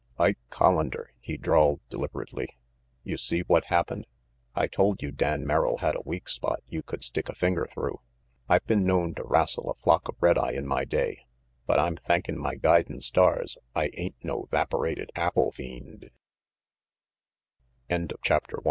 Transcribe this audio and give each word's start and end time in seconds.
"Ike 0.17 0.39
Collander," 0.49 1.09
he 1.19 1.37
drawled 1.37 1.79
deliberately, 1.89 2.57
"you 3.03 3.17
see 3.17 3.41
what 3.41 3.65
happened? 3.65 4.07
I 4.55 4.65
told 4.65 5.03
you 5.03 5.11
Dan 5.11 5.45
Merrill 5.45 5.77
had 5.77 5.95
a 5.95 6.01
weak 6.03 6.27
spot 6.27 6.63
you 6.67 6.81
could 6.81 7.03
stick 7.03 7.29
a 7.29 7.35
finger 7.35 7.67
through. 7.71 7.99
I 8.49 8.57
been 8.57 8.83
known 8.83 9.13
to 9.13 9.23
wrassel 9.23 9.69
a 9.69 9.75
flock 9.75 10.09
of 10.09 10.15
red 10.19 10.39
eye 10.39 10.53
in 10.53 10.65
my 10.65 10.85
day, 10.85 11.27
but 11.67 11.77
I'm 11.77 11.97
thankin' 11.97 12.39
my 12.39 12.55
guidin' 12.55 13.01
stars 13.01 13.59
I 13.75 13.91
ain't 13.93 14.15
no 14.23 14.47
'vaporated 14.51 15.11
apple 15.15 15.51
fiend." 15.51 16.09
CHAPTER 18.23 18.59